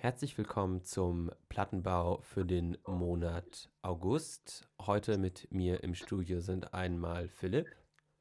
[0.00, 4.68] Herzlich willkommen zum Plattenbau für den Monat August.
[4.80, 7.66] Heute mit mir im Studio sind einmal Philipp.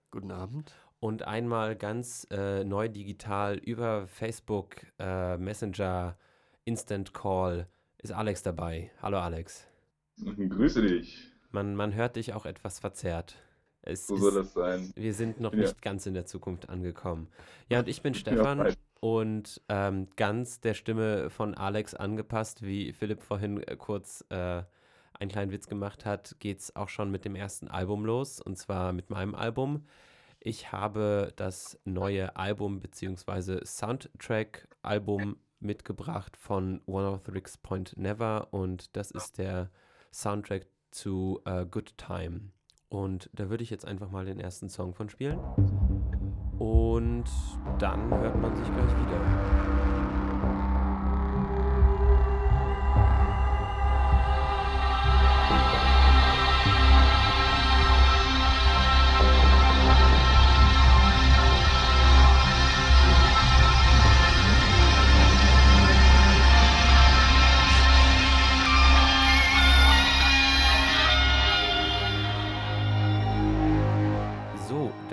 [0.10, 0.74] Guten Abend.
[1.00, 6.18] Und einmal ganz äh, neu digital über Facebook, äh, Messenger,
[6.66, 7.68] Instant Call
[8.00, 8.90] ist Alex dabei.
[9.00, 9.68] Hallo Alex.
[10.26, 11.32] Grüße dich.
[11.52, 13.36] Man, man hört dich auch etwas verzerrt.
[13.84, 14.92] Es so soll das sein.
[14.96, 15.60] Wir sind noch ja.
[15.60, 17.28] nicht ganz in der Zukunft angekommen.
[17.70, 22.94] Ja, und ich bin Stefan ja, und ähm, ganz der Stimme von Alex angepasst, wie
[22.94, 24.64] Philipp vorhin äh, kurz äh,
[25.20, 28.58] einen kleinen Witz gemacht hat, geht es auch schon mit dem ersten Album los, und
[28.58, 29.86] zwar mit meinem Album.
[30.40, 33.66] Ich habe das neue Album bzw.
[33.66, 39.72] Soundtrack-Album mitgebracht von One of the Ricks Point Never und das ist der
[40.12, 42.52] Soundtrack zu uh, Good Time.
[42.90, 45.40] Und da würde ich jetzt einfach mal den ersten Song von spielen.
[46.60, 47.26] Und
[47.80, 49.97] dann hört man sich gleich wieder.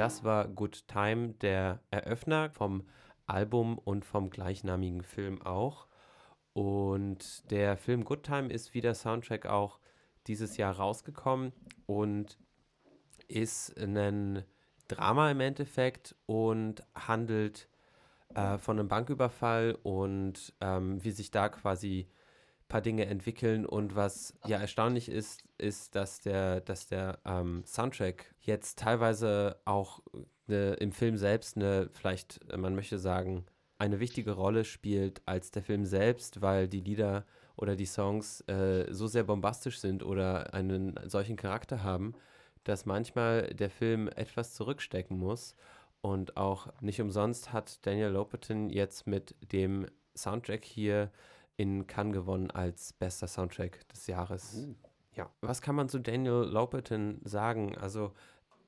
[0.04, 2.86] Das war Good Time, der Eröffner vom
[3.26, 5.86] Album und vom gleichnamigen Film auch.
[6.52, 9.80] Und der Film Good Time ist wie der Soundtrack auch
[10.26, 11.54] dieses Jahr rausgekommen
[11.86, 12.38] und
[13.28, 14.44] ist ein
[14.88, 17.70] Drama im Endeffekt und handelt
[18.34, 22.10] äh, von einem Banküberfall und ähm, wie sich da quasi
[22.68, 28.34] paar Dinge entwickeln und was ja erstaunlich ist, ist, dass der, dass der ähm, Soundtrack
[28.40, 30.00] jetzt teilweise auch
[30.48, 33.44] eine, im Film selbst eine, vielleicht, man möchte sagen,
[33.78, 37.26] eine wichtige Rolle spielt als der Film selbst, weil die Lieder
[37.56, 42.14] oder die Songs äh, so sehr bombastisch sind oder einen solchen Charakter haben,
[42.64, 45.54] dass manchmal der Film etwas zurückstecken muss.
[46.00, 49.86] Und auch nicht umsonst hat Daniel Lopatin jetzt mit dem
[50.16, 51.10] Soundtrack hier
[51.56, 54.54] in Cannes gewonnen als bester Soundtrack des Jahres.
[54.54, 54.74] Uh.
[55.16, 57.76] Ja, was kann man zu Daniel Lopatin sagen?
[57.78, 58.12] Also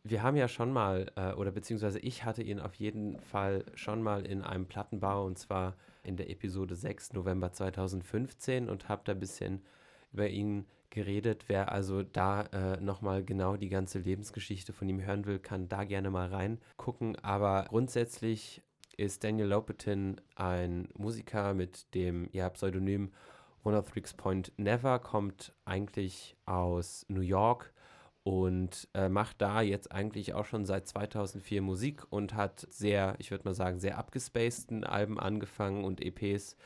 [0.04, 4.02] wir haben ja schon mal, äh, oder beziehungsweise ich hatte ihn auf jeden Fall schon
[4.02, 9.12] mal in einem Plattenbau und zwar in der Episode 6 November 2015 und habe da
[9.12, 9.64] ein bisschen
[10.12, 11.44] über ihn geredet.
[11.48, 15.84] Wer also da äh, nochmal genau die ganze Lebensgeschichte von ihm hören will, kann da
[15.84, 17.16] gerne mal reingucken.
[17.16, 18.62] Aber grundsätzlich
[18.96, 23.12] ist Daniel Lopatin ein Musiker mit dem ja, Pseudonym
[23.64, 27.72] One of Tricks Point Never, kommt eigentlich aus New York
[28.22, 33.30] und äh, macht da jetzt eigentlich auch schon seit 2004 Musik und hat sehr, ich
[33.30, 36.56] würde mal sagen, sehr abgespaceden Alben angefangen und EPs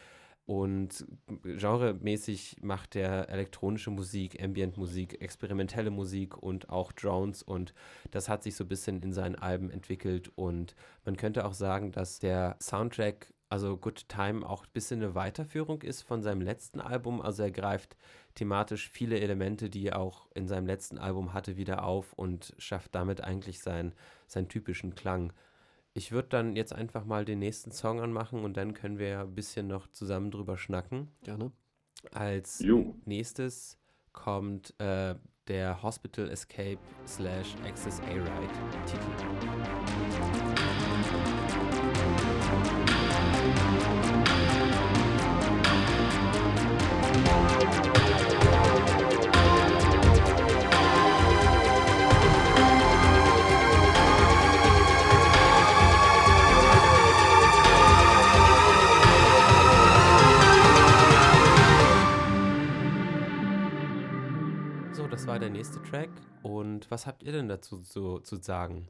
[0.50, 1.06] und
[1.44, 7.44] genremäßig macht er elektronische Musik, Ambient-Musik, experimentelle Musik und auch Drones.
[7.44, 7.72] Und
[8.10, 10.32] das hat sich so ein bisschen in seinen Alben entwickelt.
[10.34, 10.74] Und
[11.04, 15.82] man könnte auch sagen, dass der Soundtrack, also Good Time, auch ein bisschen eine Weiterführung
[15.82, 17.22] ist von seinem letzten Album.
[17.22, 17.96] Also er greift
[18.34, 22.96] thematisch viele Elemente, die er auch in seinem letzten Album hatte, wieder auf und schafft
[22.96, 23.92] damit eigentlich seinen,
[24.26, 25.32] seinen typischen Klang.
[25.92, 29.22] Ich würde dann jetzt einfach mal den nächsten Song anmachen und dann können wir ja
[29.22, 31.08] ein bisschen noch zusammen drüber schnacken.
[31.24, 31.50] Gerne.
[32.12, 32.94] Als jo.
[33.04, 33.78] nächstes
[34.12, 35.14] kommt äh,
[35.48, 38.48] der Hospital Escape slash Access A-Ride
[38.86, 39.89] Titel.
[65.30, 66.10] War der nächste Track.
[66.42, 68.88] Und was habt ihr denn dazu zu, zu sagen?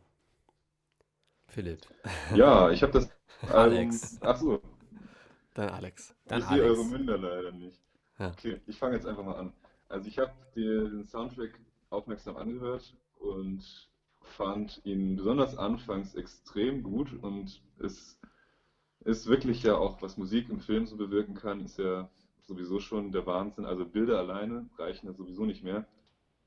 [1.48, 1.80] Philipp.
[2.34, 3.10] Ja, ich habe das.
[3.52, 4.14] Alex.
[4.14, 4.62] Ähm, ach so.
[5.52, 6.14] Dann Alex.
[6.24, 7.78] Dann ich sehe eure Münder leider nicht.
[8.18, 8.28] Ja.
[8.28, 9.52] Okay, ich fange jetzt einfach mal an.
[9.90, 11.60] Also ich habe den Soundtrack
[11.90, 13.90] aufmerksam angehört und
[14.22, 18.18] fand ihn besonders anfangs extrem gut und es
[19.00, 22.08] ist wirklich ja auch, was Musik im Film so bewirken kann, ist ja
[22.40, 23.66] sowieso schon der Wahnsinn.
[23.66, 25.86] Also Bilder alleine reichen ja sowieso nicht mehr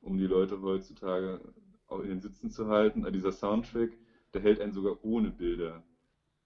[0.04, 1.40] um die Leute heutzutage
[1.88, 3.12] auch in den Sitzen zu halten.
[3.12, 3.92] Dieser Soundtrack,
[4.34, 5.84] der hält einen sogar ohne Bilder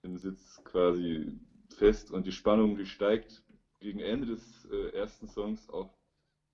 [0.04, 1.32] im Sitz quasi
[1.76, 3.44] fest und die Spannung, die steigt
[3.80, 5.90] gegen Ende des äh, ersten Songs auf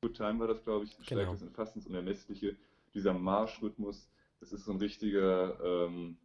[0.01, 1.33] Good Time war das, glaube ich, steigt genau.
[1.33, 2.57] es in fast ins Unermessliche.
[2.93, 4.09] Dieser Marschrhythmus,
[4.41, 6.17] das ist so ein richtiger, ähm,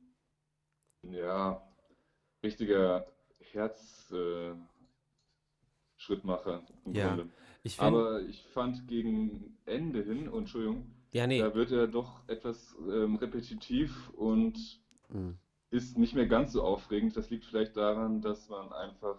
[1.03, 1.63] ja,
[2.43, 3.07] richtiger
[3.39, 4.53] Herz, äh,
[6.93, 7.31] Ja, Grunde.
[7.69, 11.87] Ich finde, Aber ich fand gegen Ende hin, und Entschuldigung, ja, nee, da wird er
[11.87, 14.81] doch etwas ähm, repetitiv und
[15.11, 15.39] Mhm.
[15.71, 17.17] ist nicht mehr ganz so aufregend.
[17.17, 19.17] Das liegt vielleicht daran, dass man einfach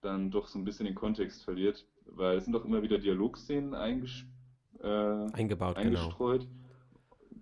[0.00, 3.74] dann doch so ein bisschen den Kontext verliert, weil es sind doch immer wieder Dialogszenen
[3.74, 4.24] einges
[4.80, 4.86] äh,
[5.32, 5.86] eingebaut, genau.
[5.86, 6.46] eingestreut.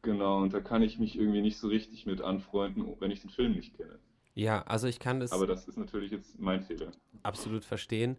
[0.03, 3.31] Genau, und da kann ich mich irgendwie nicht so richtig mit anfreunden, wenn ich den
[3.31, 3.99] Film nicht kenne.
[4.35, 6.93] Ja, also ich kann das Aber das ist natürlich jetzt mein Fehler.
[7.23, 8.17] absolut verstehen.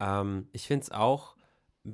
[0.00, 1.37] Ähm, ich finde es auch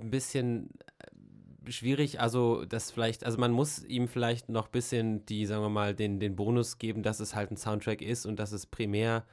[0.00, 5.26] ein bisschen äh, schwierig, also das vielleicht, also man muss ihm vielleicht noch ein bisschen
[5.26, 8.38] die, sagen wir mal, den, den Bonus geben, dass es halt ein Soundtrack ist und
[8.38, 9.24] dass es primär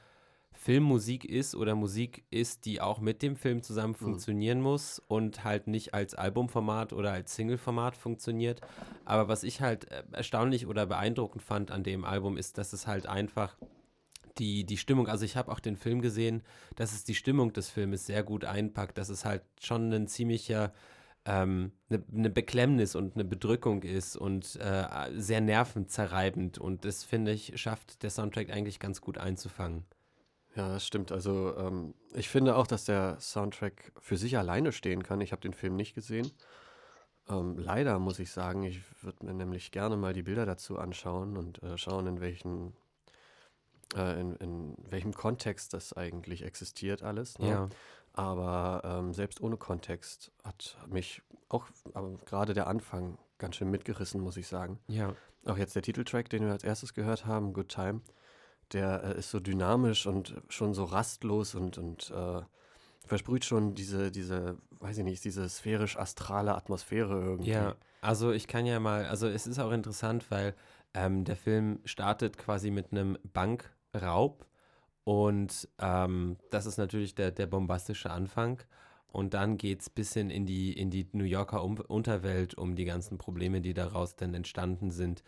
[0.54, 5.66] Filmmusik ist oder Musik ist, die auch mit dem Film zusammen funktionieren muss und halt
[5.66, 8.60] nicht als Albumformat oder als Singleformat funktioniert.
[9.04, 12.86] Aber was ich halt äh, erstaunlich oder beeindruckend fand an dem Album ist, dass es
[12.86, 13.56] halt einfach
[14.38, 16.42] die, die Stimmung, also ich habe auch den Film gesehen,
[16.76, 20.72] dass es die Stimmung des Filmes sehr gut einpackt, dass es halt schon ein ziemlicher,
[21.24, 24.84] ähm, eine, eine Beklemmnis und eine Bedrückung ist und äh,
[25.14, 29.84] sehr nervenzerreibend und das, finde ich, schafft der Soundtrack eigentlich ganz gut einzufangen.
[30.54, 31.12] Ja, das stimmt.
[31.12, 35.20] Also ähm, ich finde auch, dass der Soundtrack für sich alleine stehen kann.
[35.22, 36.30] Ich habe den Film nicht gesehen.
[37.28, 41.36] Ähm, leider muss ich sagen, ich würde mir nämlich gerne mal die Bilder dazu anschauen
[41.36, 42.74] und äh, schauen, in welchen,
[43.96, 47.38] äh, in, in welchem Kontext das eigentlich existiert alles.
[47.38, 47.48] Ne?
[47.48, 47.68] Ja,
[48.12, 51.66] Aber ähm, selbst ohne Kontext hat mich auch
[52.24, 54.78] gerade der Anfang ganz schön mitgerissen, muss ich sagen.
[54.86, 55.14] ja,
[55.44, 58.00] Auch jetzt der Titeltrack, den wir als erstes gehört haben, Good Time,
[58.72, 62.42] der äh, ist so dynamisch und schon so rastlos und, und äh,
[63.06, 67.50] versprüht schon diese, diese, weiß ich nicht, diese sphärisch-astrale Atmosphäre irgendwie.
[67.50, 67.74] ja.
[68.00, 70.54] Also ich kann ja mal, also es ist auch interessant, weil
[70.94, 74.46] ähm, der Film startet quasi mit einem Bankraub
[75.04, 78.62] und ähm, das ist natürlich der, der bombastische Anfang.
[79.08, 82.76] Und dann geht es ein bisschen in die, in die New Yorker um Unterwelt, um
[82.76, 85.22] die ganzen Probleme, die daraus dann entstanden sind,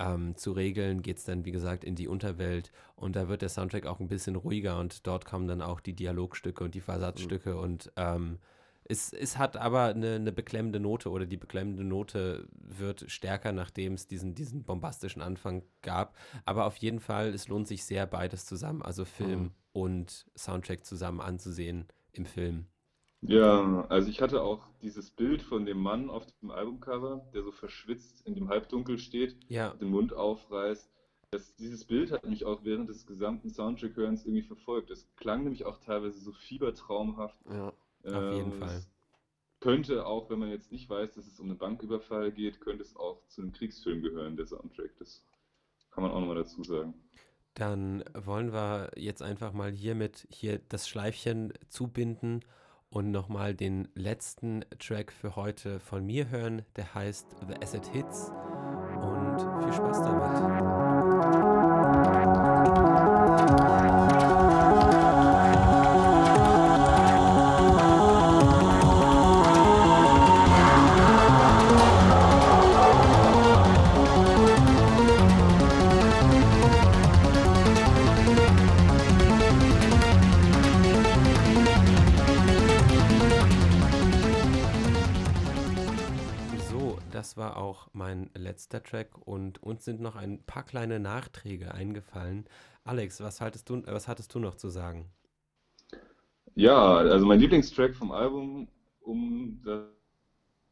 [0.00, 1.02] ähm, zu regeln.
[1.02, 2.72] Geht es dann, wie gesagt, in die Unterwelt.
[2.96, 5.94] Und da wird der Soundtrack auch ein bisschen ruhiger und dort kommen dann auch die
[5.94, 7.56] Dialogstücke und die Versatzstücke.
[7.56, 8.38] Und ähm,
[8.88, 13.94] es, es hat aber eine, eine beklemmende Note oder die beklemmende Note wird stärker, nachdem
[13.94, 16.16] es diesen, diesen bombastischen Anfang gab.
[16.44, 19.54] Aber auf jeden Fall, es lohnt sich sehr, beides zusammen, also Film Mhm.
[19.72, 22.66] und Soundtrack zusammen anzusehen im Film.
[23.20, 27.52] Ja, also ich hatte auch dieses Bild von dem Mann auf dem Albumcover, der so
[27.52, 30.90] verschwitzt in dem Halbdunkel steht, Ja, den Mund aufreißt.
[31.30, 34.90] Das, dieses Bild hat mich auch während des gesamten Soundtrack-Hörens irgendwie verfolgt.
[34.90, 37.38] Es klang nämlich auch teilweise so fiebertraumhaft.
[37.50, 37.72] Ja,
[38.12, 38.84] Auf jeden Ähm, Fall.
[39.60, 42.96] könnte auch, wenn man jetzt nicht weiß, dass es um einen Banküberfall geht, könnte es
[42.96, 44.96] auch zu einem Kriegsfilm gehören, der Soundtrack.
[44.98, 45.24] Das
[45.90, 46.94] kann man auch nochmal dazu sagen.
[47.54, 52.44] Dann wollen wir jetzt einfach mal hiermit hier das Schleifchen zubinden
[52.90, 56.62] und nochmal den letzten Track für heute von mir hören.
[56.76, 58.30] Der heißt The Acid Hits.
[59.00, 60.67] Und viel Spaß damit.
[88.68, 92.46] Mein letzter Track und uns sind noch ein paar kleine Nachträge eingefallen.
[92.84, 95.10] Alex, was haltest du, was hattest du noch zu sagen?
[96.54, 98.68] Ja, also mein Lieblingstrack vom Album,
[99.00, 99.86] um das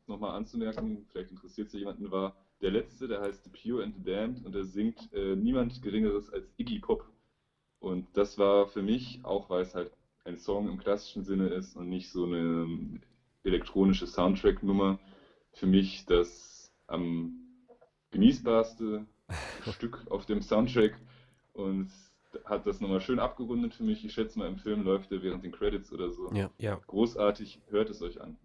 [0.06, 4.02] nochmal anzumerken, vielleicht interessiert sich jemanden, war der letzte, der heißt The Pure and the
[4.02, 7.04] Damned und der singt äh, niemand Geringeres als Iggy Pop.
[7.80, 9.90] Und das war für mich, auch weil es halt
[10.24, 13.00] ein Song im klassischen Sinne ist und nicht so eine ähm,
[13.44, 14.98] elektronische Soundtrack-Nummer,
[15.52, 17.45] für mich das am
[18.16, 19.06] genießbarste
[19.72, 20.98] Stück auf dem Soundtrack
[21.52, 21.90] und
[22.44, 24.04] hat das nochmal schön abgerundet für mich.
[24.04, 26.34] Ich schätze mal, im Film läuft er während den Credits oder so.
[26.34, 26.50] ja.
[26.58, 28.38] Ja, Großartig, hört es euch an.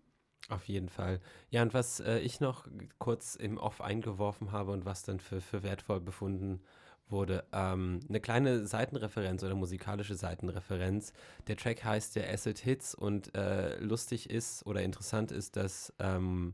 [0.50, 1.22] auf jeden Fall.
[1.50, 2.68] Ja, und was äh, ich noch
[3.00, 6.62] kurz im Off eingeworfen habe und was dann für, für wertvoll befunden
[7.08, 11.13] wurde, ähm, eine kleine Seitenreferenz oder musikalische Seitenreferenz.
[11.48, 16.54] Der Track heißt ja Acid Hits und äh, lustig ist oder interessant ist, dass ähm,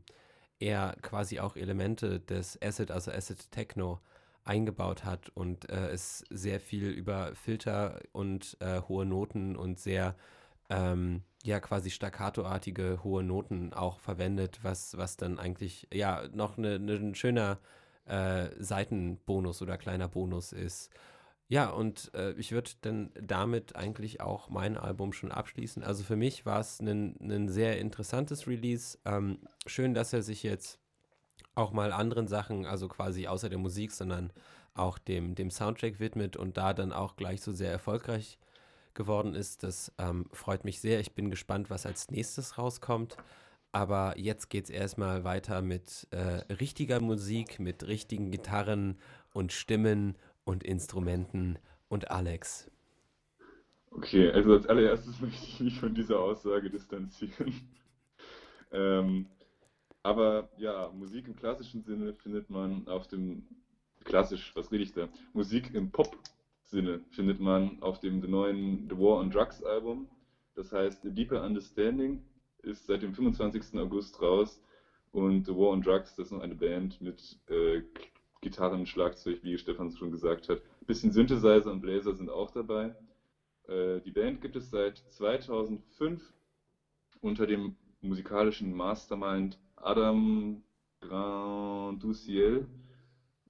[0.60, 4.00] er quasi auch Elemente des Acid, also Acid Techno,
[4.44, 10.14] eingebaut hat und äh, es sehr viel über Filter und äh, hohe Noten und sehr
[10.70, 16.78] ähm, ja quasi staccatoartige hohe Noten auch verwendet, was, was dann eigentlich ja noch ne,
[16.78, 17.58] ne, ein schöner
[18.06, 20.90] äh, Seitenbonus oder kleiner Bonus ist.
[21.50, 25.82] Ja, und äh, ich würde dann damit eigentlich auch mein Album schon abschließen.
[25.82, 28.98] Also für mich war es ein sehr interessantes Release.
[29.06, 30.78] Ähm, schön, dass er sich jetzt
[31.54, 34.30] auch mal anderen Sachen, also quasi außer der Musik, sondern
[34.74, 38.38] auch dem, dem Soundtrack widmet und da dann auch gleich so sehr erfolgreich
[38.92, 39.62] geworden ist.
[39.62, 41.00] Das ähm, freut mich sehr.
[41.00, 43.16] Ich bin gespannt, was als nächstes rauskommt.
[43.72, 48.98] Aber jetzt geht es erstmal weiter mit äh, richtiger Musik, mit richtigen Gitarren
[49.32, 50.16] und Stimmen
[50.48, 52.70] und Instrumenten und Alex.
[53.90, 57.52] Okay, also als allererstes möchte ich mich von dieser Aussage distanzieren.
[58.72, 59.26] ähm,
[60.02, 63.46] aber ja, Musik im klassischen Sinne findet man auf dem,
[64.04, 65.08] klassisch, was rede ich da?
[65.34, 70.08] Musik im Pop-Sinne findet man auf dem neuen The War on Drugs Album.
[70.54, 72.22] Das heißt, A Deeper Understanding
[72.62, 73.78] ist seit dem 25.
[73.78, 74.62] August raus
[75.12, 77.82] und The War on Drugs, das ist noch eine Band mit äh,
[78.40, 80.58] Gitarren, Schlagzeug, wie Stefan schon gesagt hat.
[80.58, 82.94] Ein bisschen Synthesizer und Bläser sind auch dabei.
[83.66, 86.22] Äh, die Band gibt es seit 2005
[87.20, 90.62] unter dem musikalischen Mastermind Adam
[91.00, 92.66] Grand du Ciel.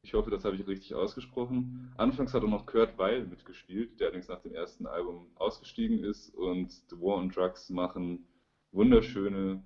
[0.03, 1.93] Ich hoffe, das habe ich richtig ausgesprochen.
[1.97, 6.35] Anfangs hat auch noch Kurt Weil mitgespielt, der allerdings nach dem ersten Album ausgestiegen ist.
[6.35, 8.27] Und The War on Drugs machen
[8.73, 9.63] wunderschöne,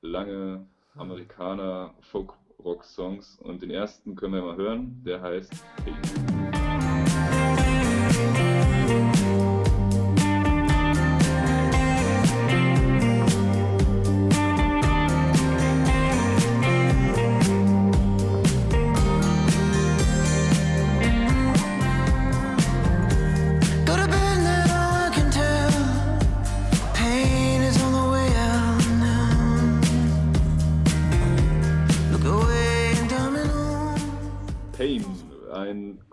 [0.00, 1.94] lange Amerikaner
[2.56, 3.38] Folk-Rock-Songs.
[3.40, 5.02] Und den ersten können wir mal hören.
[5.04, 5.52] Der heißt
[5.84, 6.33] Hey.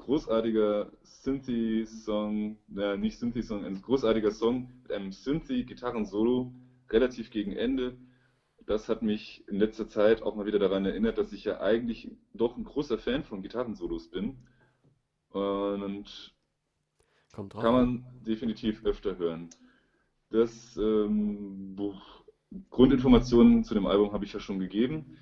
[0.02, 6.52] Großartiger Synthie-Song, äh, nicht Synthie-Song, ein großartiger Song mit einem Synthie-Gitarren-Solo,
[6.90, 7.98] relativ gegen Ende.
[8.66, 12.12] Das hat mich in letzter Zeit auch mal wieder daran erinnert, dass ich ja eigentlich
[12.34, 14.38] doch ein großer Fan von Gitarrensolos bin.
[15.30, 16.34] Und
[17.34, 19.50] kann man definitiv öfter hören.
[20.30, 21.76] Das ähm,
[22.70, 25.18] Grundinformationen zu dem Album habe ich ja schon gegeben.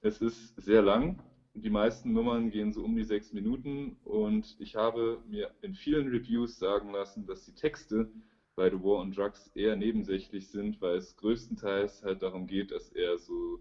[0.00, 1.22] Es ist sehr lang,
[1.54, 6.08] die meisten Nummern gehen so um die sechs Minuten und ich habe mir in vielen
[6.08, 8.10] Reviews sagen lassen, dass die Texte
[8.56, 12.90] bei The War on Drugs eher nebensächlich sind, weil es größtenteils halt darum geht, dass
[12.90, 13.60] er so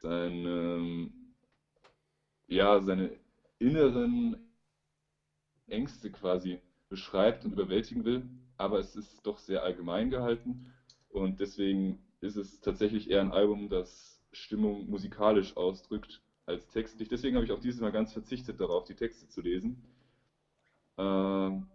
[0.00, 1.10] seine,
[2.48, 3.16] ja, seine
[3.58, 4.36] inneren
[5.68, 10.72] Ängste quasi beschreibt und überwältigen will, aber es ist doch sehr allgemein gehalten
[11.08, 17.08] und deswegen ist es tatsächlich eher ein Album, das Stimmung musikalisch ausdrückt als textlich.
[17.08, 19.82] Deswegen habe ich auch dieses Mal ganz verzichtet darauf, die Texte zu lesen.
[20.98, 21.66] Ähm,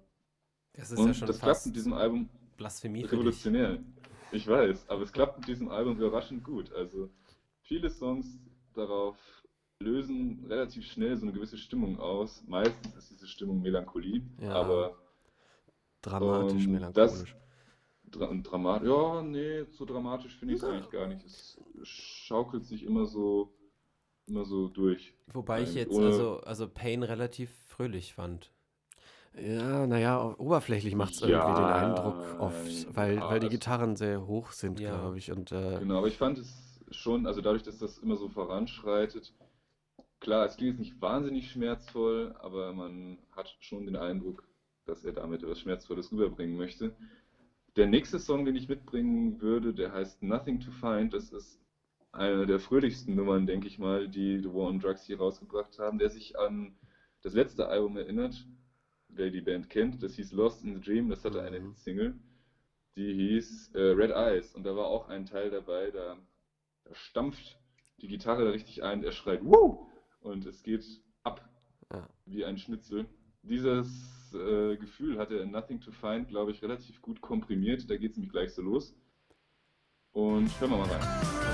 [0.73, 3.79] das ist und ja schon das klappt mit diesem Album Blasphemie revolutionär.
[4.31, 6.71] Ich weiß, aber es klappt mit diesem Album überraschend gut.
[6.73, 7.09] Also
[7.61, 8.39] viele Songs
[8.73, 9.17] darauf
[9.79, 12.43] lösen relativ schnell so eine gewisse Stimmung aus.
[12.47, 14.97] Meistens ist diese Stimmung Melancholie, ja, aber
[16.01, 17.35] dramatisch um, melancholisch.
[18.09, 20.73] Dra dramatisch, ja, nee, so dramatisch finde ich es ja.
[20.73, 21.23] eigentlich gar nicht.
[21.25, 23.53] Es schaukelt sich immer so
[24.27, 25.13] immer so durch.
[25.33, 28.51] Wobei ich jetzt also, also Pain relativ fröhlich fand.
[29.39, 34.51] Ja, naja, oberflächlich macht es irgendwie den Eindruck oft, weil, weil die Gitarren sehr hoch
[34.51, 34.97] sind, ja.
[34.97, 35.31] glaube ich.
[35.31, 39.33] Und, äh, genau, aber ich fand es schon, also dadurch, dass das immer so voranschreitet,
[40.19, 44.47] klar, es klingt jetzt nicht wahnsinnig schmerzvoll, aber man hat schon den Eindruck,
[44.85, 46.95] dass er damit etwas Schmerzvolles rüberbringen möchte.
[47.75, 51.13] Der nächste Song, den ich mitbringen würde, der heißt Nothing to Find.
[51.13, 51.59] Das ist
[52.11, 55.99] eine der fröhlichsten Nummern, denke ich mal, die The War on Drugs hier rausgebracht haben,
[55.99, 56.75] der sich an
[57.21, 58.47] das letzte Album erinnert,
[59.09, 60.01] wer die Band kennt.
[60.01, 61.75] Das hieß Lost in the Dream, das hatte eine mhm.
[61.75, 62.19] Single,
[62.95, 64.55] die hieß äh, Red Eyes.
[64.55, 66.17] Und da war auch ein Teil dabei, da,
[66.85, 67.59] da stampft
[68.01, 69.87] die Gitarre da richtig ein, er schreit Woo!
[70.19, 70.85] Und es geht
[71.23, 71.47] ab
[71.91, 72.07] ja.
[72.25, 73.05] wie ein Schnitzel.
[73.43, 77.89] Dieses äh, Gefühl hat er in Nothing to Find, glaube ich, relativ gut komprimiert.
[77.89, 78.95] Da geht es nämlich gleich so los.
[80.11, 81.46] Und hören wir mal rein.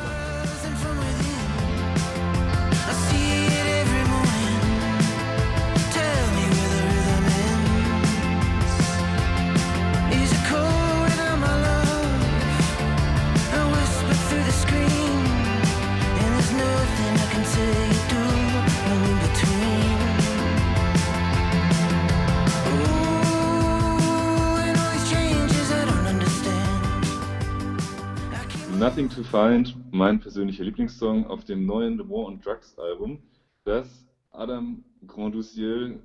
[29.04, 33.22] Nothing to Find, mein persönlicher Lieblingssong auf dem neuen The War on Drugs Album,
[33.66, 36.00] das Adam Grandouciel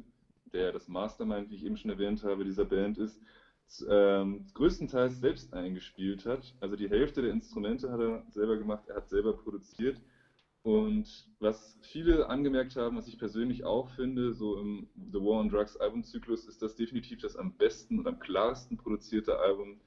[0.53, 3.21] der das Mastermind, wie ich eben schon erwähnt habe, dieser Band ist,
[3.89, 6.57] ähm, größtenteils selbst eingespielt hat.
[6.59, 10.01] Also die Hälfte der Instrumente hat er selber gemacht, er hat selber produziert.
[10.63, 15.51] Und was viele angemerkt haben, was ich persönlich auch finde, so im The War on
[15.51, 19.79] Drugs Albumzyklus, ist das definitiv das am besten und am klarsten produzierte Album.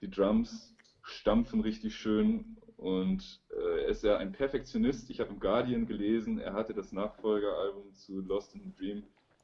[0.00, 0.74] Die Drums
[1.10, 5.10] stampfen richtig schön und äh, er ist ja ein Perfektionist.
[5.10, 9.02] Ich habe im Guardian gelesen, er hatte das Nachfolgeralbum zu Lost in the Dream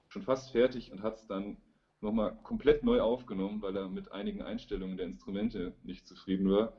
[0.09, 1.57] schon fast fertig und hat es dann
[2.01, 6.77] nochmal komplett neu aufgenommen, weil er mit einigen Einstellungen der Instrumente nicht zufrieden war.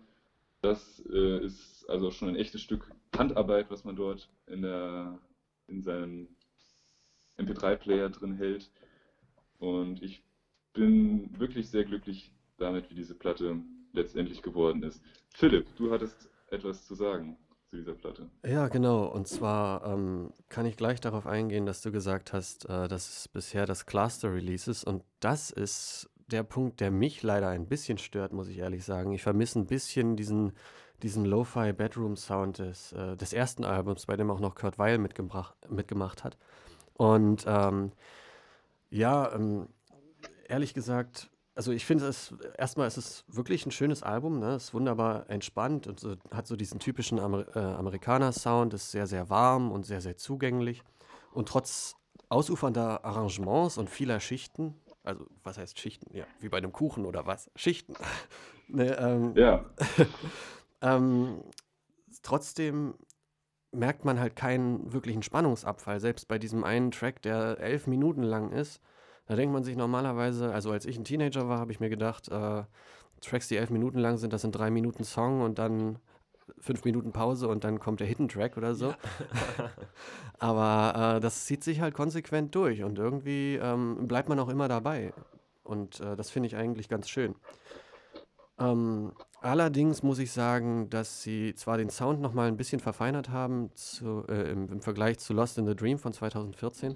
[0.61, 5.19] Das äh, ist also schon ein echtes Stück Handarbeit, was man dort in, der,
[5.67, 6.29] in seinem
[7.37, 8.71] MP3-Player drin hält.
[9.59, 10.23] Und ich
[10.73, 13.61] bin wirklich sehr glücklich damit, wie diese Platte
[13.95, 15.01] letztendlich geworden ist.
[15.33, 17.37] Philipp, du hattest etwas zu sagen
[17.69, 18.29] zu dieser Platte.
[18.45, 19.05] Ja, genau.
[19.05, 23.27] Und zwar ähm, kann ich gleich darauf eingehen, dass du gesagt hast, äh, dass es
[23.27, 24.83] bisher das Cluster-Release ist.
[24.85, 29.11] Und das ist der Punkt, der mich leider ein bisschen stört, muss ich ehrlich sagen.
[29.11, 30.53] Ich vermisse ein bisschen diesen,
[31.03, 34.97] diesen Lo-Fi Bedroom Sound des, äh, des ersten Albums, bei dem auch noch Kurt Weil
[34.97, 36.37] mitgemacht hat.
[36.93, 37.91] Und ähm,
[38.89, 39.67] ja, ähm,
[40.47, 44.55] ehrlich gesagt, also ich finde es, erstmal ist es wirklich ein schönes Album, ne?
[44.55, 49.29] ist wunderbar entspannt und so, hat so diesen typischen Amer äh, Amerikaner-Sound, ist sehr, sehr
[49.29, 50.83] warm und sehr, sehr zugänglich.
[51.31, 51.95] Und trotz
[52.27, 56.13] ausufernder Arrangements und vieler Schichten, also was heißt Schichten?
[56.15, 57.49] Ja, wie bei einem Kuchen oder was?
[57.55, 57.93] Schichten.
[58.67, 59.63] ne, ähm, ja.
[60.81, 61.41] ähm,
[62.21, 62.95] trotzdem
[63.71, 68.51] merkt man halt keinen wirklichen Spannungsabfall, selbst bei diesem einen Track, der elf Minuten lang
[68.51, 68.81] ist
[69.27, 72.29] da denkt man sich normalerweise, also als ich ein Teenager war, habe ich mir gedacht,
[72.29, 72.63] äh,
[73.21, 75.99] Tracks, die elf Minuten lang sind, das sind drei Minuten Song und dann
[76.59, 78.89] fünf Minuten Pause und dann kommt der Hidden Track oder so.
[78.89, 78.97] Ja.
[80.39, 84.67] Aber äh, das zieht sich halt konsequent durch und irgendwie ähm, bleibt man auch immer
[84.67, 85.13] dabei.
[85.63, 87.35] Und äh, das finde ich eigentlich ganz schön.
[88.59, 93.69] Ähm, allerdings muss ich sagen, dass sie zwar den Sound nochmal ein bisschen verfeinert haben
[93.75, 96.95] zu, äh, im, im, Vergleich zu Lost in the Dream von 2014,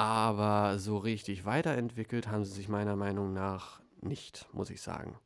[0.00, 5.18] aber so richtig weiterentwickelt haben sie sich meiner Meinung nach nicht, muss ich sagen.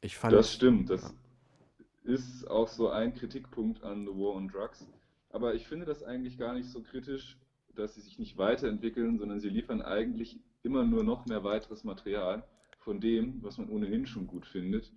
[0.00, 0.88] Ich fand, das stimmt.
[0.88, 2.14] Das ja.
[2.14, 4.86] ist auch so ein Kritikpunkt an The War on Drugs.
[5.28, 7.36] Aber ich finde das eigentlich gar nicht so kritisch,
[7.74, 12.42] dass sie sich nicht weiterentwickeln, sondern sie liefern eigentlich immer nur noch mehr weiteres Material
[12.78, 14.90] von dem, was man ohnehin schon gut findet.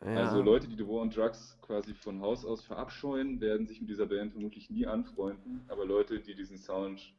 [0.00, 0.14] Ja.
[0.14, 3.90] Also Leute, die The War on Drugs quasi von Haus aus verabscheuen, werden sich mit
[3.90, 5.60] dieser Band vermutlich nie anfreunden.
[5.68, 7.14] Aber Leute, die diesen Sound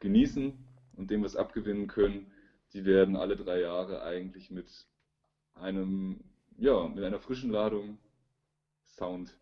[0.00, 0.52] genießen,
[0.96, 2.30] und dem was abgewinnen können,
[2.72, 4.86] die werden alle drei Jahre eigentlich mit
[5.54, 6.20] einem,
[6.56, 7.98] ja, mit einer frischen Ladung
[8.86, 9.36] Sound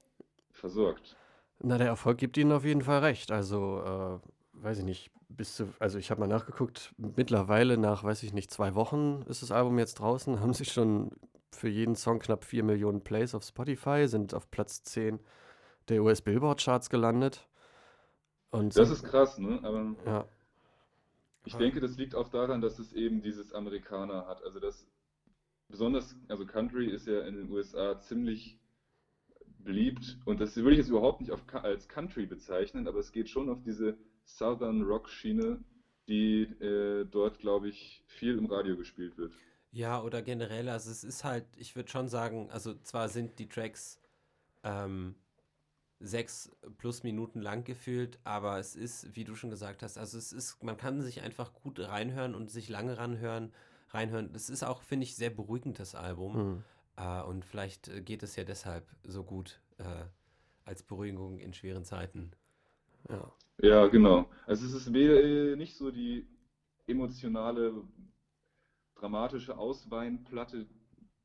[0.53, 1.17] versorgt.
[1.61, 3.33] Na, der Erfolg gibt ihnen auf jeden Fall recht.
[3.33, 8.23] Also, äh, weiß ich nicht, bis zu, also ich habe mal nachgeguckt, mittlerweile nach, weiß
[8.23, 11.11] ich nicht, zwei Wochen ist das Album jetzt draußen, haben sie schon
[11.53, 15.21] für jeden Song knapp vier Millionen Plays auf Spotify, sind auf Platz 10
[15.89, 17.49] der US Billboard Charts gelandet.
[18.51, 19.59] Und das ist krass, ne?
[19.63, 20.25] Aber ja.
[21.49, 24.45] Ich denke, das liegt auch daran, dass es eben dieses Amerikaner hat.
[24.45, 24.87] Also das
[25.67, 28.59] besonders, also Country ist ja in den USA ziemlich
[29.61, 33.31] beliebt und das würde ich jetzt überhaupt nicht auf, als Country bezeichnen, aber es geht
[33.31, 35.65] schon auf diese Southern Rock Schiene,
[36.07, 39.33] die äh, dort, glaube ich, viel im Radio gespielt wird.
[39.71, 43.49] Ja, oder generell, also es ist halt, ich würde schon sagen, also zwar sind die
[43.49, 43.99] Tracks
[44.65, 45.15] ähm,
[46.01, 50.33] sechs plus Minuten lang gefühlt, aber es ist, wie du schon gesagt hast, also es
[50.33, 53.53] ist, man kann sich einfach gut reinhören und sich lange ranhören,
[53.91, 54.33] reinhören.
[54.33, 56.37] Das ist auch, finde ich, sehr beruhigend, das Album.
[56.37, 56.65] Mhm.
[56.97, 60.05] Äh, und vielleicht äh, geht es ja deshalb so gut äh,
[60.65, 62.33] als Beruhigung in schweren Zeiten.
[63.09, 64.29] Ja, ja genau.
[64.47, 66.27] Also es ist nicht so die
[66.87, 67.83] emotionale,
[68.95, 70.67] dramatische Ausweinplatte,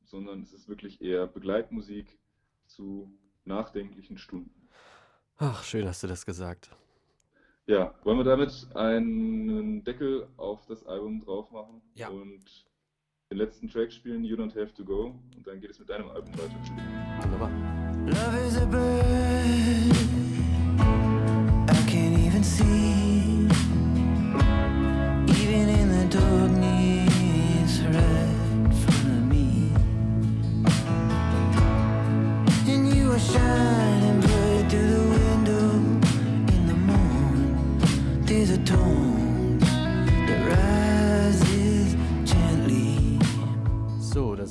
[0.04, 2.18] sondern es ist wirklich eher Begleitmusik
[2.66, 3.12] zu
[3.44, 4.63] nachdenklichen Stunden.
[5.38, 6.70] Ach, schön hast du das gesagt.
[7.66, 11.82] Ja, wollen wir damit einen Deckel auf das Album drauf machen?
[11.94, 12.08] Ja.
[12.08, 12.66] Und
[13.30, 15.14] den letzten Track spielen, You Don't Have to Go.
[15.36, 16.54] Und dann geht es mit deinem Album weiter.
[17.22, 17.50] Wunderbar.
[18.06, 18.84] Love is a bird
[21.70, 22.83] I can't even see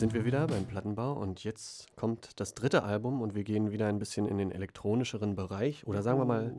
[0.04, 3.88] sind wir wieder beim Plattenbau und jetzt kommt das dritte Album und wir gehen wieder
[3.88, 6.54] ein bisschen in den elektronischeren Bereich oder sagen wir mal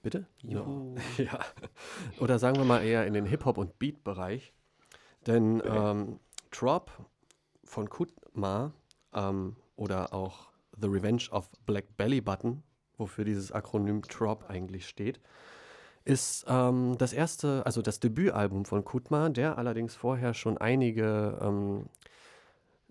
[0.00, 0.26] Bitte?
[0.42, 0.94] Juhu.
[1.18, 1.40] Ja.
[2.20, 4.54] Oder sagen wir mal eher in den Hip-Hop- und Beat-Bereich.
[5.26, 5.76] Denn Okay.
[5.76, 6.20] ähm,
[6.52, 6.92] Trop
[7.64, 8.72] von Kutma
[9.12, 12.62] ähm, oder auch The Revenge of Black Belly Button,
[12.96, 15.20] wofür dieses Akronym Trop eigentlich steht,
[16.04, 21.86] ist ähm, das erste, also das Debütalbum von Kutma, der allerdings vorher schon einige, ähm,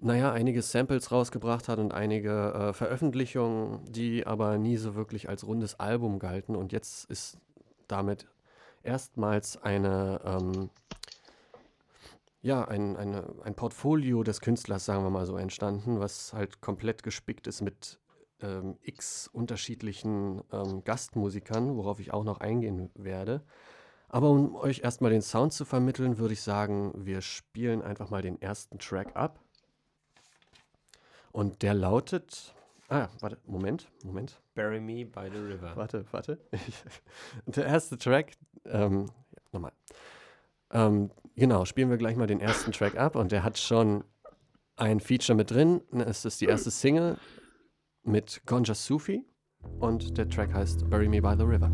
[0.02, 5.46] naja, einige Samples rausgebracht hat und einige äh, Veröffentlichungen, die aber nie so wirklich als
[5.46, 6.56] rundes Album galten.
[6.56, 7.38] Und jetzt ist
[7.88, 8.28] damit
[8.84, 10.70] erstmals eine, ähm,
[12.42, 17.04] ja, ein, eine, ein Portfolio des Künstlers, sagen wir mal so, entstanden, was halt komplett
[17.04, 18.00] gespickt ist mit
[18.42, 23.44] ähm, x unterschiedlichen ähm, Gastmusikern, worauf ich auch noch eingehen werde.
[24.10, 28.24] Aber um euch erstmal den Sound zu vermitteln, würde ich sagen, wir spielen einfach mal
[28.24, 29.40] den ersten Track ab.
[31.32, 32.54] Und der lautet.
[32.90, 34.42] Ah, warte, Moment, Moment.
[34.54, 35.72] Bury Me by the River.
[35.76, 36.40] Warte, warte.
[37.46, 38.34] der erste Track,
[38.66, 39.06] ähm,
[39.54, 39.72] nochmal.
[40.72, 44.04] Ähm, genau, spielen wir gleich mal den ersten Track ab und der hat schon
[44.76, 45.82] ein Feature mit drin.
[46.06, 47.18] Es ist die erste Single
[48.04, 49.26] mit Gonja Sufi
[49.80, 51.72] und der Track heißt Bury Me by the River.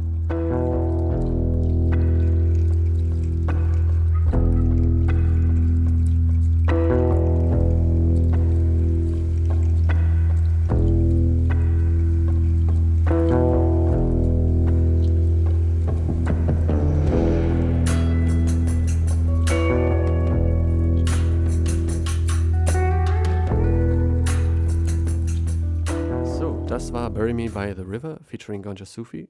[27.28, 29.28] Bury Me by the River featuring Gonja Sufi.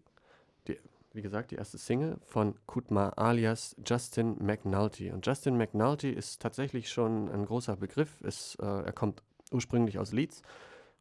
[0.68, 0.78] Die,
[1.14, 5.10] wie gesagt, die erste Single von Kutma alias Justin McNulty.
[5.10, 8.22] Und Justin McNulty ist tatsächlich schon ein großer Begriff.
[8.22, 10.44] Ist, äh, er kommt ursprünglich aus Leeds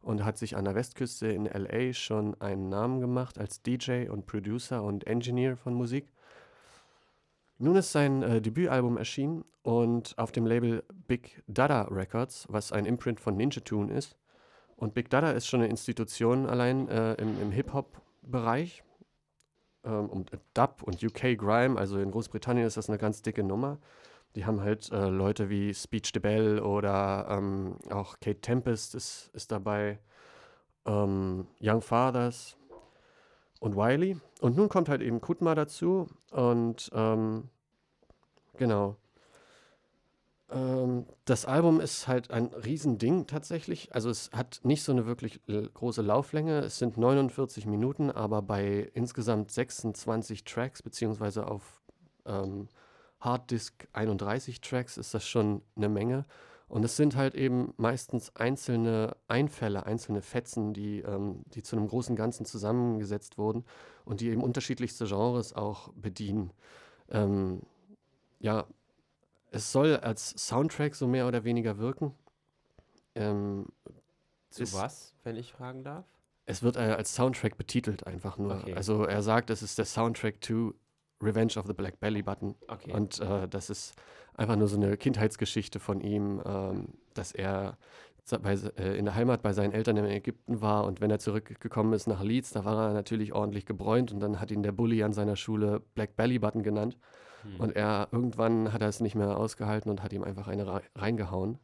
[0.01, 4.25] und hat sich an der Westküste in LA schon einen Namen gemacht als DJ und
[4.25, 6.11] Producer und Engineer von Musik.
[7.59, 12.87] Nun ist sein äh, Debütalbum erschienen und auf dem Label Big Dada Records, was ein
[12.87, 14.17] Imprint von Ninja Tune ist.
[14.77, 18.83] Und Big Dada ist schon eine Institution allein äh, im, im Hip-Hop-Bereich.
[19.83, 23.43] Ähm, und äh, Dub und UK Grime, also in Großbritannien ist das eine ganz dicke
[23.43, 23.79] Nummer.
[24.35, 29.51] Die haben halt äh, Leute wie Speech DeBell oder ähm, auch Kate Tempest ist, ist
[29.51, 29.99] dabei,
[30.85, 32.55] ähm, Young Fathers
[33.59, 34.17] und Wiley.
[34.41, 37.49] Und nun kommt halt eben Kutma dazu und ähm,
[38.57, 38.95] genau.
[40.49, 43.93] Ähm, das Album ist halt ein Riesending tatsächlich.
[43.93, 46.59] Also es hat nicht so eine wirklich l- große Lauflänge.
[46.59, 51.81] Es sind 49 Minuten, aber bei insgesamt 26 Tracks, beziehungsweise auf
[52.25, 52.67] ähm,
[53.19, 56.25] Harddisk 31 Tracks ist das schon eine Menge.
[56.69, 61.87] Und es sind halt eben meistens einzelne Einfälle, einzelne Fetzen, die, ähm, die zu einem
[61.87, 63.63] großen Ganzen zusammengesetzt wurden
[64.05, 66.51] und die eben unterschiedlichste Genres auch bedienen.
[67.09, 67.61] Ähm,
[68.39, 68.65] ja,
[69.51, 72.13] es soll als Soundtrack so mehr oder weniger wirken.
[73.15, 73.67] Ähm,
[74.49, 76.05] Zu ist- was, wenn ich fragen darf?
[76.49, 78.55] es wird äh, als Soundtrack betitelt einfach nur.
[78.55, 78.73] Okay.
[78.73, 80.73] Also er sagt, es ist der Soundtrack to
[81.21, 82.55] Revenge of the Black Belly Button.
[82.69, 82.93] Okay.
[82.93, 83.95] Und äh, das ist
[84.33, 87.77] einfach nur so eine Kindheitsgeschichte von ihm, ähm, dass er
[88.41, 91.91] bei, äh, in der Heimat bei seinen Eltern in Ägypten war und wenn er zurückgekommen
[91.93, 95.03] ist nach Leeds, da war er natürlich ordentlich gebräunt und dann hat ihn der Bully
[95.03, 96.97] an seiner Schule Black Belly Button genannt.
[97.43, 97.59] Hm.
[97.59, 100.89] Und er irgendwann hat er es nicht mehr ausgehalten und hat ihm einfach eine rei-
[100.95, 101.59] reingehauen.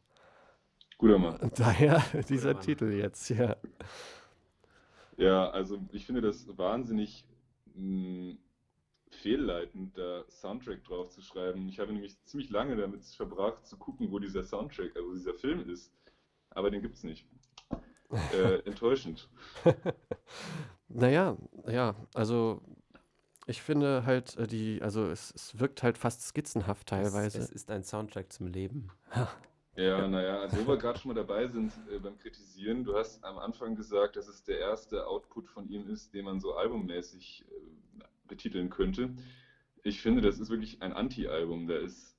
[0.98, 1.40] Guter Mann.
[1.40, 2.60] Und daher dieser Mann.
[2.60, 3.56] Titel jetzt, ja.
[5.16, 7.26] Ja, also ich finde das wahnsinnig
[7.74, 8.36] mh,
[9.10, 11.68] fehlleitend, da Soundtrack drauf zu schreiben.
[11.68, 15.68] Ich habe nämlich ziemlich lange damit verbracht, zu gucken, wo dieser Soundtrack, also dieser Film
[15.68, 15.92] ist.
[16.50, 17.26] Aber den gibt's nicht.
[18.30, 19.28] Äh, enttäuschend.
[20.88, 22.60] Naja, ja, also
[23.46, 27.38] ich finde halt, äh, die, also es, es wirkt halt fast skizzenhaft teilweise.
[27.38, 28.90] Es, es ist ein Soundtrack zum Leben.
[29.76, 33.24] Ja, naja, also wo wir gerade schon mal dabei sind äh, beim Kritisieren, du hast
[33.24, 37.44] am Anfang gesagt, dass es der erste Output von ihm ist, den man so albummäßig
[37.48, 39.10] äh, betiteln könnte.
[39.82, 41.66] Ich finde, das ist wirklich ein Anti-Album.
[41.66, 42.16] Da ist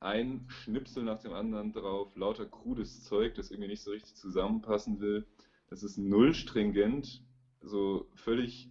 [0.00, 4.98] ein Schnipsel nach dem anderen drauf, lauter krudes Zeug, das irgendwie nicht so richtig zusammenpassen
[4.98, 5.26] will.
[5.68, 7.22] Das ist null stringent,
[7.60, 8.70] so völlig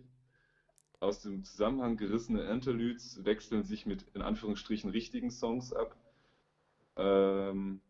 [1.03, 5.95] aus dem Zusammenhang gerissene Interludes wechseln sich mit in Anführungsstrichen richtigen Songs ab.
[6.95, 7.81] Ähm,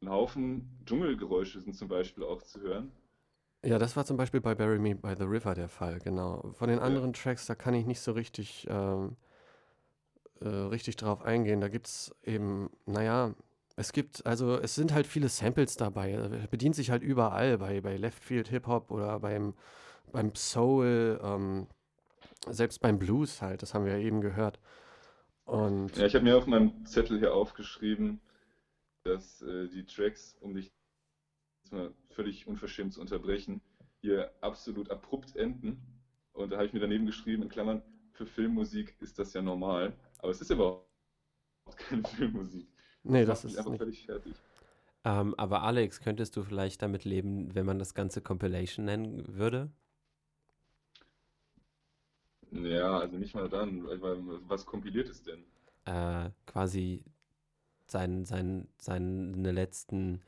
[0.00, 2.92] ein Haufen Dschungelgeräusche sind zum Beispiel auch zu hören.
[3.64, 6.52] Ja, das war zum Beispiel bei Bury Me by the River der Fall, genau.
[6.52, 6.84] Von den Ja.
[6.84, 9.16] anderen Tracks, da kann ich nicht so richtig, ähm,
[10.40, 11.60] äh, richtig drauf eingehen.
[11.60, 13.34] Da gibt es eben, naja,
[13.76, 16.10] es gibt, also es sind halt viele Samples dabei.
[16.12, 19.54] Er bedient sich halt überall, bei, bei Left Field Hip Hop oder beim,
[20.12, 21.20] beim Soul.
[21.22, 21.66] Ähm,
[22.50, 24.60] selbst beim Blues halt, das haben wir ja eben gehört.
[25.44, 28.20] Und Ja, ich habe mir auf meinem Zettel hier aufgeschrieben,
[29.04, 30.72] dass äh, die Tracks, um dich
[31.64, 33.60] jetzt mal völlig unverschämt zu unterbrechen,
[34.00, 35.82] hier absolut abrupt enden.
[36.32, 39.96] Und da habe ich mir daneben geschrieben, in Klammern, für Filmmusik ist das ja normal.
[40.18, 40.88] Aber es ist überhaupt
[41.76, 42.68] keine Filmmusik.
[43.04, 43.78] nee, Das das ist einfach nicht.
[43.78, 44.34] völlig fertig.
[45.04, 49.70] Ähm, aber Alex, könntest du vielleicht damit leben, wenn man das Ganze Compilation nennen würde?
[52.52, 53.84] Ja, also nicht mal dann.
[54.48, 55.44] Was kompiliert es denn?
[55.84, 57.02] Äh, quasi
[57.86, 60.22] sein, sein, seine letzten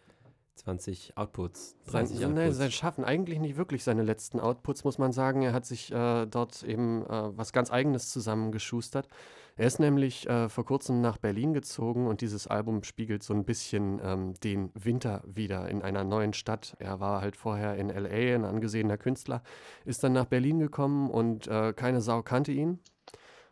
[0.56, 2.56] 20 Outputs, Sein, 30 ja, nee, Outputs.
[2.58, 5.42] sein Schaffen, eigentlich nicht wirklich seine letzten Outputs, muss man sagen.
[5.42, 9.08] Er hat sich äh, dort eben äh, was ganz Eigenes zusammengeschustert.
[9.56, 13.44] Er ist nämlich äh, vor kurzem nach Berlin gezogen und dieses Album spiegelt so ein
[13.44, 16.76] bisschen ähm, den Winter wieder in einer neuen Stadt.
[16.80, 19.42] Er war halt vorher in LA, ein angesehener Künstler,
[19.84, 22.80] ist dann nach Berlin gekommen und äh, keine Sau kannte ihn.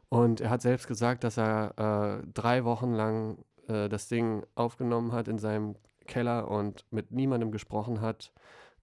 [0.09, 3.39] Und er hat selbst gesagt, dass er äh, drei Wochen lang
[3.69, 5.77] äh, das Ding aufgenommen hat in seinem
[6.13, 8.33] Keller und mit niemandem gesprochen hat,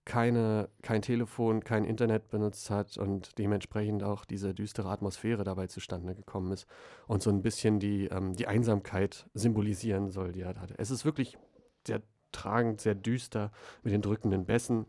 [0.04, 6.16] keine, kein Telefon, kein Internet benutzt hat und dementsprechend auch diese düstere Atmosphäre dabei zustande
[6.16, 6.66] gekommen ist
[7.06, 10.74] und so ein bisschen die, ähm, die Einsamkeit symbolisieren soll, die er hatte.
[10.80, 11.38] Es ist wirklich
[11.86, 13.52] sehr tragend, sehr düster
[13.84, 14.88] mit den drückenden Bässen.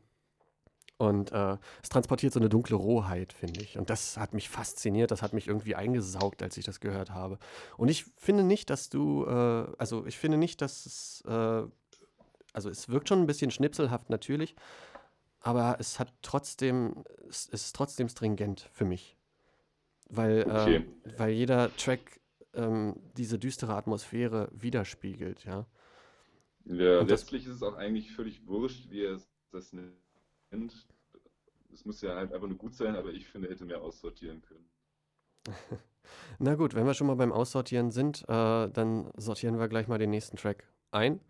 [0.96, 3.76] Und äh, es transportiert so eine dunkle Rohheit, finde ich.
[3.76, 7.38] Und das hat mich fasziniert, das hat mich irgendwie eingesaugt, als ich das gehört habe.
[7.76, 11.62] Und ich finde nicht, dass du, äh, also ich finde nicht, dass es, äh,
[12.52, 14.56] also es wirkt schon ein bisschen schnipselhaft natürlich,
[15.40, 19.16] aber es hat trotzdem, es ist trotzdem stringent für mich.
[20.08, 20.76] Weil, Okay.
[21.04, 22.20] äh, weil jeder Track
[22.54, 25.66] ähm, diese düstere Atmosphäre widerspiegelt, ja.
[26.64, 30.86] Ja, Und das- letztlich ist es auch eigentlich völlig wurscht, wie er es das nennt.
[31.72, 34.42] Es muss ja halt einfach nur gut sein, aber ich finde, er hätte mehr aussortieren
[34.42, 34.68] können.
[36.38, 39.98] Na gut, wenn wir schon mal beim Aussortieren sind, äh, dann sortieren wir gleich mal
[39.98, 41.20] den nächsten Track ein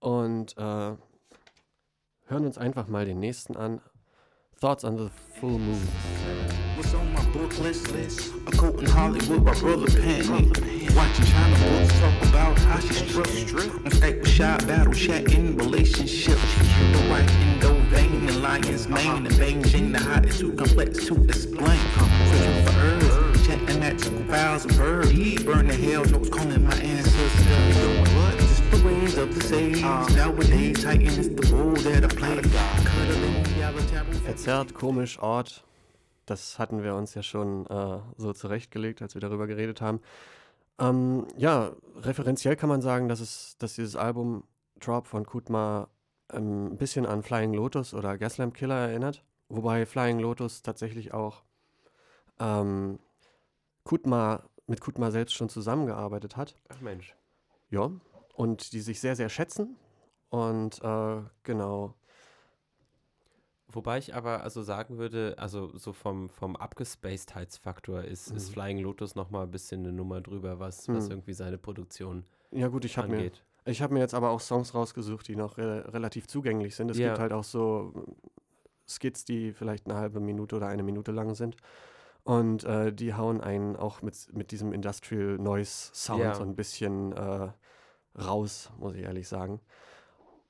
[0.00, 0.96] und äh,
[2.26, 3.80] hören uns einfach mal den nächsten an.
[4.60, 5.08] Thoughts on the
[5.38, 5.80] Full Moon.
[6.76, 8.32] What's on my book list?
[8.46, 9.86] A coat in Hollywood Brother.
[10.96, 13.50] Watching China books talk about how she stripped.
[13.74, 16.40] On Skype with battle chatting relationships.
[16.90, 21.80] The vein lion's mane and Beijing the hottest too complex to explain.
[22.30, 23.82] Searching for chatting
[25.74, 27.99] hell calling my ancestors.
[29.20, 29.82] Of the sage.
[30.16, 32.40] Nowadays, Titan is the role that I play.
[32.40, 34.16] Cuddling, yellow taboo.
[34.24, 35.62] Verzerrt, komisch, Ort.
[36.24, 40.00] Das hatten wir uns ja schon äh, so zurechtgelegt, als wir darüber geredet haben.
[40.78, 44.44] Ähm, ja, referenziell kann man sagen, dass, es, dass dieses Album
[44.78, 45.88] Drop von Kutma
[46.32, 49.22] ähm, ein bisschen an Flying Lotus oder Gaslamp Killer erinnert.
[49.50, 51.42] Wobei Flying Lotus tatsächlich auch
[52.38, 52.98] ähm,
[53.84, 56.54] Kutma, mit Kutma selbst schon zusammengearbeitet hat.
[56.70, 57.14] Ach Mensch.
[57.68, 57.90] Ja,
[58.40, 59.76] und die sich sehr, sehr schätzen.
[60.30, 61.94] Und äh, genau,
[63.72, 68.52] Wobei ich aber also sagen würde, also so vom, vom Abgespacedheitsfaktor ist, ist Mhm.
[68.52, 71.10] Flying Lotus noch mal ein bisschen eine Nummer drüber, was, was Mhm.
[71.12, 73.44] irgendwie seine Produktion ja gut, ich habe mir, angeht.
[73.64, 76.90] ich hab mir jetzt aber auch Songs rausgesucht, die noch re relativ zugänglich sind.
[76.90, 77.06] Es Ja.
[77.10, 77.92] gibt halt auch so
[78.88, 81.54] Skits, die vielleicht eine halbe Minute oder eine Minute lang sind.
[82.24, 86.34] Und äh, die hauen einen auch mit, mit diesem Industrial Noise Sound Ja.
[86.34, 87.50] so ein bisschen äh,
[88.18, 89.60] raus, muss ich ehrlich sagen.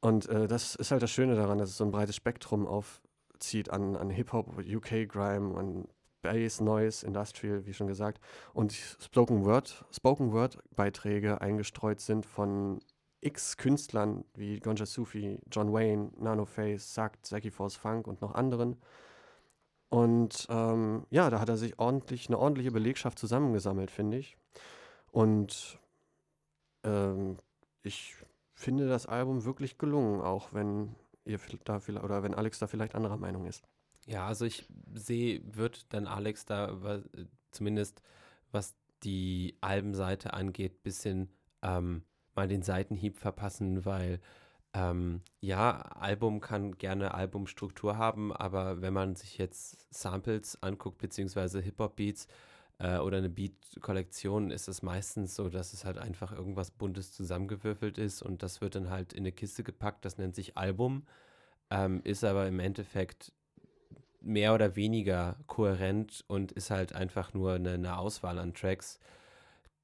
[0.01, 3.71] Und äh, das ist halt das Schöne daran, dass es so ein breites Spektrum aufzieht
[3.71, 5.89] an, an Hip-Hop, UK Grime, an
[6.23, 8.21] Bass, Noise, Industrial, wie schon gesagt.
[8.53, 12.81] Und Spoken Word, Spoken Word Beiträge eingestreut sind von
[13.23, 18.35] x Künstlern wie Gonja Sufi, John Wayne, Nano Face, Sakt, Zaki Force Funk und noch
[18.35, 18.77] anderen.
[19.91, 24.37] Und ähm, ja, da hat er sich ordentlich, eine ordentliche Belegschaft zusammengesammelt, finde ich.
[25.11, 25.79] Und
[26.85, 27.37] ähm,
[27.83, 28.17] ich
[28.55, 32.95] finde das Album wirklich gelungen, auch wenn ihr da vielleicht, oder wenn Alex da vielleicht
[32.95, 33.65] anderer Meinung ist.
[34.07, 37.03] Ja, also ich sehe, wird dann Alex da
[37.51, 38.03] zumindest
[38.53, 41.29] was die Albenseite angeht, bisschen
[41.63, 42.03] ähm,
[42.35, 44.21] mal den Seitenhieb verpassen, weil
[44.73, 51.61] ähm, ja, Album kann gerne Albumstruktur haben, aber wenn man sich jetzt Samples anguckt, beziehungsweise
[51.61, 52.29] Hip-Hop-Beats
[52.81, 57.99] äh, oder eine Beat-Kollektion, ist es meistens so, dass es halt einfach irgendwas Buntes zusammengewürfelt
[57.99, 61.05] ist und das wird dann halt in eine Kiste gepackt, das nennt sich Album,
[61.71, 63.33] ähm, ist aber im Endeffekt
[64.23, 68.99] mehr oder weniger kohärent und ist halt einfach nur eine, eine Auswahl an Tracks,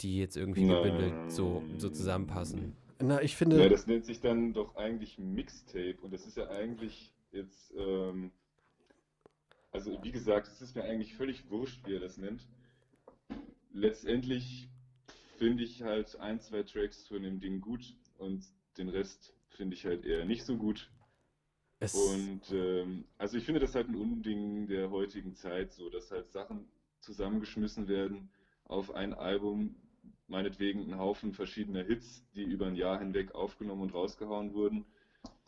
[0.00, 2.76] die jetzt irgendwie gebündelt so, so zusammenpassen.
[2.98, 6.48] Na, ich finde, Ja, das nennt sich dann doch eigentlich Mixtape und das ist ja
[6.48, 8.30] eigentlich jetzt, ähm,
[9.70, 12.46] also wie gesagt, es ist mir eigentlich völlig wurscht, wie er das nennt.
[13.76, 14.70] Letztendlich
[15.36, 18.42] finde ich halt ein, zwei Tracks von dem Ding gut und
[18.78, 20.90] den Rest finde ich halt eher nicht so gut.
[21.78, 26.10] Es, Und ähm, also ich finde das halt ein Unding der heutigen Zeit, so dass
[26.10, 26.66] halt Sachen
[27.00, 28.30] zusammengeschmissen werden
[28.64, 29.76] auf ein Album,
[30.26, 34.86] meinetwegen ein Haufen verschiedener Hits, die über ein Jahr hinweg aufgenommen und rausgehauen wurden.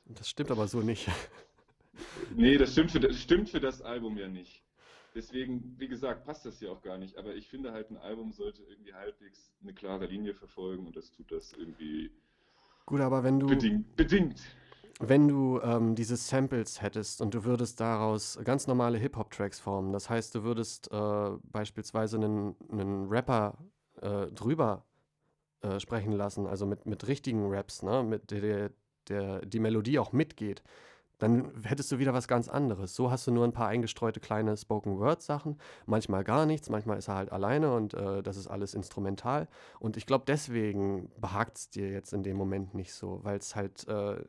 [0.04, 1.08] das stimmt aber so nicht.
[2.36, 4.62] Nee, das stimmt für, das stimmt für das Album ja nicht.
[5.18, 7.16] Deswegen, wie gesagt, passt das hier auch gar nicht.
[7.18, 11.10] Aber ich finde halt, ein Album sollte irgendwie halbwegs eine klare Linie verfolgen und das
[11.10, 12.12] tut das irgendwie
[12.86, 13.96] Gut, aber wenn du, bedingt.
[13.96, 14.40] bedingt.
[15.00, 20.08] wenn du ähm, diese Samples hättest und du würdest daraus ganz normale Hip-Hop-Tracks formen, das
[20.08, 23.58] heißt, du würdest äh, beispielsweise einen, einen Rapper
[24.00, 24.84] äh, drüber
[25.62, 28.70] äh, sprechen lassen, also mit, mit richtigen Raps, ne, mit der, der,
[29.08, 30.62] der die Melodie auch mitgeht,
[31.18, 32.94] dann hättest du wieder was ganz anderes.
[32.94, 37.16] So hast du nur ein paar eingestreute kleine Spoken-Word-Sachen, manchmal gar nichts, manchmal ist er
[37.16, 39.48] halt alleine und äh, das ist alles instrumental.
[39.80, 43.56] Und ich glaube, deswegen behagt es dir jetzt in dem Moment nicht so, weil es
[43.56, 44.24] halt, äh,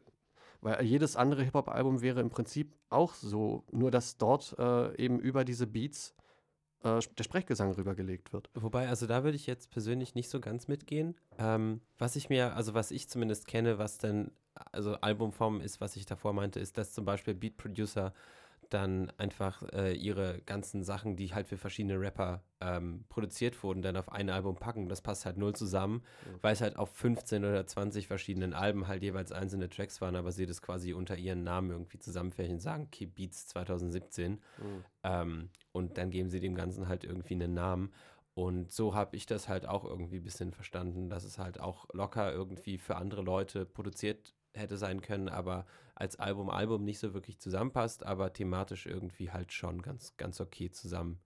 [0.61, 5.45] weil jedes andere Hip-Hop-Album wäre im Prinzip auch so, nur dass dort äh, eben über
[5.45, 6.15] diese Beats
[6.83, 8.49] äh, der Sprechgesang rübergelegt wird.
[8.53, 11.15] Wobei, also da würde ich jetzt persönlich nicht so ganz mitgehen.
[11.37, 14.31] Ähm, was ich mir, also was ich zumindest kenne, was dann,
[14.71, 18.13] also Albumform ist, was ich davor meinte, ist, dass zum Beispiel Beat Producer
[18.69, 23.97] dann einfach äh, ihre ganzen Sachen, die halt für verschiedene Rapper ähm, produziert wurden, dann
[23.97, 24.89] auf ein Album packen.
[24.89, 26.03] Das passt halt null zusammen,
[26.41, 30.31] weil es halt auf 15 oder 20 verschiedenen Alben halt jeweils einzelne Tracks waren, aber
[30.31, 34.39] sie das quasi unter ihren Namen irgendwie zusammenfärchen und sagen, okay, Beats 2017.
[35.03, 37.91] Ähm, und dann geben sie dem Ganzen halt irgendwie einen Namen.
[38.35, 41.87] Und so habe ich das halt auch irgendwie ein bisschen verstanden, dass es halt auch
[41.93, 47.13] locker irgendwie für andere Leute produziert hätte sein können, aber als Album Album nicht so
[47.13, 51.19] wirklich zusammenpasst, aber thematisch irgendwie halt schon ganz, ganz okay zusammen,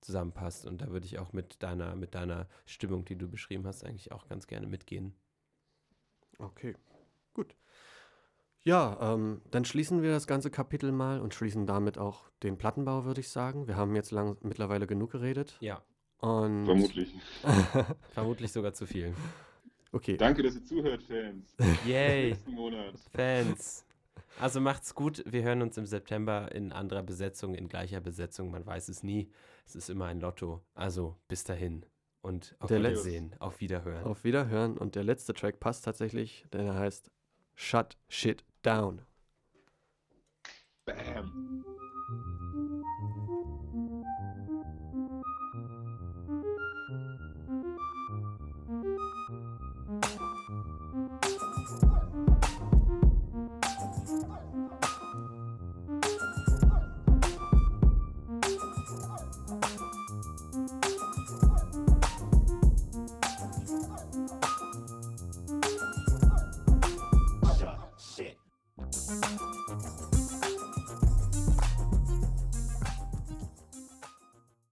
[0.00, 0.66] zusammenpasst.
[0.66, 4.12] Und da würde ich auch mit deiner, mit deiner Stimmung, die du beschrieben hast, eigentlich
[4.12, 5.14] auch ganz gerne mitgehen.
[6.38, 6.74] Okay,
[7.34, 7.54] gut.
[8.62, 13.04] Ja, ähm, dann schließen wir das ganze Kapitel mal und schließen damit auch den Plattenbau,
[13.04, 13.68] würde ich sagen.
[13.68, 15.56] Wir haben jetzt lang, mittlerweile genug geredet.
[15.60, 15.82] Ja,
[16.18, 17.14] Und Vermutlich.
[18.12, 19.14] vermutlich sogar zu viel.
[19.94, 21.54] Okay, Danke, dass ihr zuhört, Fans.
[21.86, 22.94] Yay, Nächsten Monat.
[23.12, 23.84] Fans.
[24.40, 25.22] Also macht's gut.
[25.26, 28.50] Wir hören uns im September in anderer Besetzung, in gleicher Besetzung.
[28.50, 29.30] Man weiß es nie.
[29.64, 30.60] Es ist immer ein Lotto.
[30.74, 31.86] Also bis dahin
[32.20, 34.02] und auf Der Wiedersehen, auf Wiederhören.
[34.02, 34.76] auf Wiederhören.
[34.76, 37.12] Und der letzte Track passt tatsächlich, denn er heißt
[37.54, 39.02] Shut Shit Down.
[40.84, 41.64] Bam.